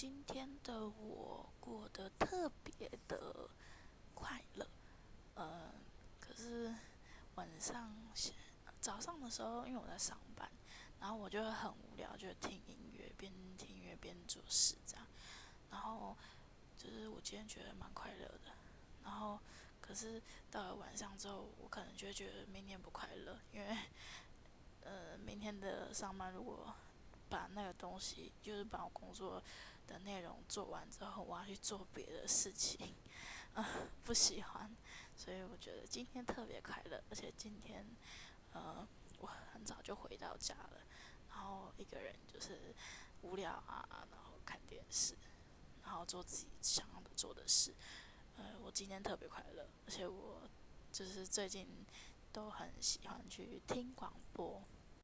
[0.00, 3.50] 今天的我过得特别的
[4.14, 4.66] 快乐，
[5.34, 5.74] 呃，
[6.18, 6.74] 可是
[7.34, 7.94] 晚上、
[8.80, 10.50] 早上的时候，因为我在上班，
[11.00, 15.06] 然后我就很无聊，就听音乐，边听音乐边做事这样。
[15.70, 16.16] 然后
[16.78, 18.52] 就是我今天觉得蛮快乐的，
[19.04, 19.38] 然后
[19.82, 23.76] 可是到了晚上之后，我可能就会觉得明天不快乐，因为
[24.80, 26.74] 呃，明天的上班如果
[27.28, 29.40] 把那个东西，就是把我工作
[29.90, 32.94] 的内容做完之后，我要去做别的事情，
[33.54, 33.68] 啊，
[34.04, 34.70] 不喜欢，
[35.16, 37.84] 所以我觉得今天特别快乐，而且今天，
[38.52, 38.86] 呃，
[39.18, 40.80] 我很早就回到家了，
[41.28, 42.72] 然后一个人就是
[43.22, 45.16] 无聊啊，然后看电视，
[45.82, 47.74] 然后做自己想要做的事，
[48.36, 50.48] 呃，我今天特别快乐，而且我
[50.92, 51.66] 就是最近
[52.32, 54.62] 都很喜欢去听广播。